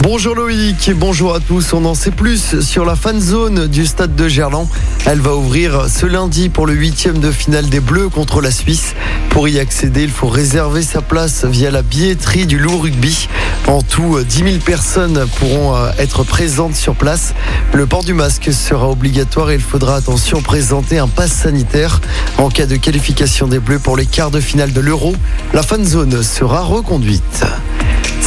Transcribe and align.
Bonjour 0.00 0.36
Loïc, 0.36 0.92
bonjour 0.94 1.34
à 1.34 1.40
tous. 1.40 1.72
On 1.72 1.84
en 1.84 1.94
sait 1.94 2.12
plus 2.12 2.60
sur 2.60 2.84
la 2.84 2.94
fan 2.94 3.20
zone 3.20 3.66
du 3.66 3.84
stade 3.84 4.14
de 4.14 4.28
Gerland. 4.28 4.68
Elle 5.06 5.20
va 5.20 5.34
ouvrir 5.34 5.86
ce 5.88 6.06
lundi 6.06 6.50
pour 6.50 6.66
le 6.66 6.72
huitième 6.72 7.18
de 7.18 7.32
finale 7.32 7.68
des 7.68 7.80
Bleus 7.80 8.08
contre 8.08 8.40
la 8.40 8.52
Suisse. 8.52 8.94
Pour 9.30 9.48
y 9.48 9.58
accéder, 9.58 10.04
il 10.04 10.10
faut 10.10 10.28
réserver 10.28 10.82
sa 10.82 11.02
place 11.02 11.44
via 11.44 11.72
la 11.72 11.82
billetterie 11.82 12.46
du 12.46 12.58
loup 12.58 12.78
rugby. 12.78 13.28
En 13.66 13.82
tout, 13.82 14.20
10 14.22 14.36
000 14.36 14.48
personnes 14.64 15.26
pourront 15.40 15.74
euh, 15.74 15.90
être 15.98 16.22
présentes 16.22 16.76
sur 16.76 16.94
place. 16.94 17.34
Le 17.72 17.86
port 17.86 18.04
du 18.04 18.14
masque 18.14 18.52
sera 18.52 18.88
obligatoire 18.88 19.50
et 19.50 19.54
il 19.54 19.60
faudra 19.60 19.96
attention 19.96 20.42
présenter 20.42 21.00
un 21.00 21.08
pass 21.08 21.32
sanitaire. 21.32 22.00
En 22.38 22.50
cas 22.50 22.66
de 22.66 22.76
qualification 22.76 23.48
des 23.48 23.58
Bleus 23.58 23.80
pour 23.80 23.96
les 23.96 24.06
quarts 24.06 24.30
de 24.30 24.40
finale 24.40 24.72
de 24.72 24.80
l'Euro, 24.80 25.12
la 25.52 25.64
fan 25.64 25.84
zone 25.84 26.22
sera 26.22 26.62
reconduite. 26.62 27.44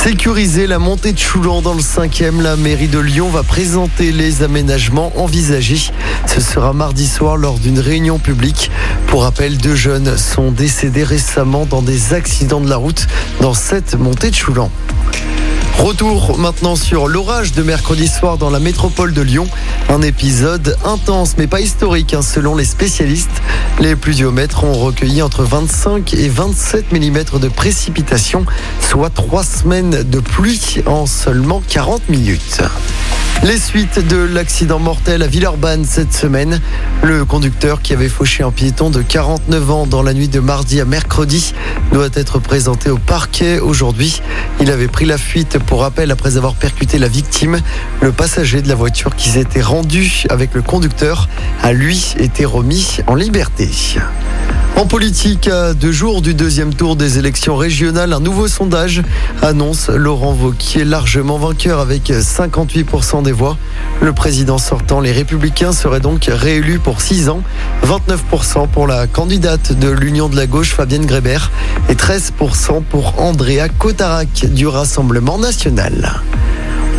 Sécuriser 0.04 0.66
la 0.66 0.80
montée 0.80 1.14
de 1.14 1.20
Choulan 1.20 1.62
dans 1.62 1.76
le 1.76 1.80
5e, 1.80 2.42
la 2.42 2.56
mairie 2.56 2.88
de 2.88 2.98
Lyon 2.98 3.30
va 3.30 3.44
présenter 3.44 4.12
les 4.12 4.42
aménagements 4.42 5.12
envisagés. 5.16 5.92
Ce 6.26 6.42
sera 6.42 6.74
mardi 6.74 7.06
soir 7.06 7.38
lors 7.38 7.60
d'une 7.60 7.78
réunion 7.78 8.18
publique. 8.18 8.72
Pour 9.06 9.22
rappel, 9.22 9.60
deux 9.60 9.76
jeunes 9.76 10.18
sont 10.18 10.52
décédés 10.52 11.04
récemment 11.04 11.68
dans 11.68 11.84
des 11.84 12.16
accidents 12.16 12.62
de 12.62 12.68
la 12.68 12.78
route 12.78 13.06
dans 13.42 13.54
cette 13.54 13.94
montée 13.94 14.32
de 14.32 14.36
Choulan. 14.36 14.72
Retour 15.82 16.38
maintenant 16.38 16.76
sur 16.76 17.08
l'orage 17.08 17.54
de 17.54 17.64
mercredi 17.64 18.08
soir 18.08 18.38
dans 18.38 18.52
la 18.52 18.60
métropole 18.60 19.14
de 19.14 19.22
Lyon. 19.24 19.48
Un 19.90 20.04
épisode 20.04 20.78
intense 20.86 21.38
mais 21.40 21.48
pas 21.48 21.60
historique 21.60 22.14
hein, 22.14 22.22
selon 22.22 22.56
les 22.56 22.66
spécialistes. 22.66 23.42
Les 23.80 23.96
pluviomètres 23.96 24.64
ont 24.64 24.74
recueilli 24.74 25.24
entre 25.24 25.44
25 25.44 26.14
et 26.14 26.30
27 26.30 26.92
mm 26.92 27.40
de 27.40 27.48
précipitation, 27.48 28.46
soit 28.80 29.10
trois 29.10 29.44
semaines 29.44 30.04
de 30.04 30.20
pluie 30.20 30.84
en 30.86 31.08
seulement 31.08 31.64
40 31.68 32.10
minutes. 32.10 32.62
Les 33.44 33.58
suites 33.58 34.08
de 34.08 34.18
l'accident 34.18 34.78
mortel 34.78 35.24
à 35.24 35.28
Villeurbanne 35.28 35.84
cette 35.84 36.14
semaine. 36.14 36.62
Le 37.02 37.26
conducteur 37.26 37.82
qui 37.82 37.92
avait 37.92 38.08
fauché 38.08 38.44
un 38.44 38.52
piéton 38.52 38.92
de 38.92 39.02
49 39.02 39.72
ans 39.72 39.88
dans 39.88 40.04
la 40.04 40.14
nuit 40.14 40.28
de 40.28 40.40
mardi 40.40 40.80
à 40.80 40.86
mercredi 40.86 41.56
doit 41.92 42.10
être 42.14 42.40
présenté 42.40 42.90
au 42.90 42.98
parquet 42.98 43.60
aujourd'hui. 43.60 44.22
Il 44.60 44.72
avait 44.72 44.88
pris 44.88 45.06
la 45.06 45.18
fuite 45.18 45.60
pour 45.60 45.82
rappel 45.82 46.12
après 46.12 46.38
avoir 46.38 46.56
percuté 46.56 46.98
la 46.98 47.08
victime. 47.08 47.60
Le 48.02 48.12
passager 48.12 48.62
de 48.62 48.68
la 48.68 48.76
voiture 48.76 49.16
qui 49.16 49.30
s'était 49.30 49.62
rendu 49.62 50.24
avec 50.30 50.54
le 50.54 50.62
conducteur 50.62 51.28
a 51.62 51.74
lui 51.74 52.16
été 52.18 52.46
remis 52.46 52.98
en 53.08 53.16
liberté. 53.16 53.70
En 54.82 54.88
politique, 54.88 55.48
à 55.48 55.76
deux 55.76 55.92
jours 55.92 56.24
du 56.24 56.34
deuxième 56.34 56.74
tour 56.74 56.96
des 56.96 57.20
élections 57.20 57.56
régionales, 57.56 58.14
un 58.14 58.20
nouveau 58.20 58.48
sondage 58.48 59.04
annonce 59.44 59.90
Laurent 59.90 60.34
Wauquiez 60.34 60.86
largement 60.86 61.38
vainqueur 61.38 61.80
avec 61.80 62.10
58% 62.10 63.22
des 63.22 63.32
voix. 63.32 63.60
Le 64.02 64.12
président 64.12 64.58
sortant, 64.58 65.00
les 65.00 65.12
Républicains, 65.12 65.72
serait 65.72 66.00
donc 66.00 66.26
réélu 66.28 66.80
pour 66.80 67.00
6 67.00 67.30
ans. 67.30 67.44
29% 67.86 68.70
pour 68.70 68.88
la 68.88 69.06
candidate 69.06 69.72
de 69.72 69.88
l'Union 69.88 70.30
de 70.30 70.36
la 70.36 70.48
gauche, 70.48 70.74
Fabienne 70.74 71.06
Grébert, 71.06 71.52
et 71.88 71.94
13% 71.94 72.82
pour 72.82 73.22
Andrea 73.22 73.70
Cotarac 73.78 74.48
du 74.48 74.66
Rassemblement 74.66 75.38
national. 75.38 76.24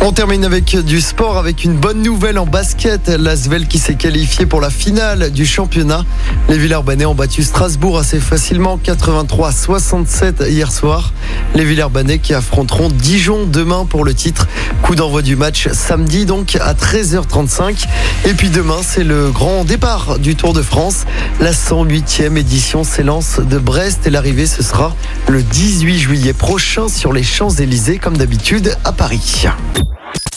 On 0.05 0.11
termine 0.11 0.43
avec 0.43 0.75
du 0.83 0.99
sport, 0.99 1.37
avec 1.37 1.63
une 1.63 1.75
bonne 1.75 2.01
nouvelle 2.01 2.37
en 2.37 2.45
basket. 2.45 3.07
L'Asvel 3.07 3.69
qui 3.69 3.79
s'est 3.79 3.95
qualifié 3.95 4.45
pour 4.45 4.59
la 4.59 4.69
finale 4.69 5.31
du 5.31 5.45
championnat. 5.45 6.03
Les 6.49 6.57
Villers-Banais 6.57 7.05
ont 7.05 7.15
battu 7.15 7.41
Strasbourg 7.41 7.97
assez 7.97 8.19
facilement, 8.19 8.77
83-67 8.83 10.49
hier 10.49 10.73
soir. 10.73 11.13
Les 11.55 11.63
Villers-Banais 11.63 12.19
qui 12.19 12.33
affronteront 12.33 12.89
Dijon 12.89 13.45
demain 13.45 13.85
pour 13.85 14.03
le 14.03 14.13
titre. 14.13 14.49
Coup 14.81 14.95
d'envoi 14.95 15.21
du 15.21 15.37
match 15.37 15.69
samedi 15.71 16.25
donc 16.25 16.57
à 16.59 16.73
13h35. 16.73 17.85
Et 18.25 18.33
puis 18.33 18.49
demain, 18.49 18.79
c'est 18.81 19.05
le 19.05 19.31
grand 19.31 19.63
départ 19.63 20.19
du 20.19 20.35
Tour 20.35 20.51
de 20.51 20.61
France. 20.61 21.05
La 21.39 21.53
108e 21.53 22.35
édition 22.35 22.83
s'élance 22.83 23.39
de 23.39 23.57
Brest 23.57 24.05
et 24.05 24.09
l'arrivée 24.09 24.47
ce 24.47 24.63
sera 24.63 24.93
le 25.29 25.41
18 25.41 25.97
juillet 25.97 26.33
prochain 26.33 26.89
sur 26.89 27.13
les 27.13 27.23
Champs-Élysées 27.23 27.99
comme 27.99 28.17
d'habitude 28.17 28.75
à 28.83 28.91
Paris. 28.91 29.47